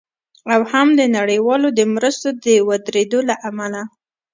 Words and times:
او 0.53 0.61
هم 0.71 0.87
د 0.99 1.01
نړیوالو 1.17 1.67
د 1.79 1.81
مرستو 1.93 2.29
د 2.45 2.47
ودریدو 2.67 3.19
له 3.29 3.35
امله 3.49 3.81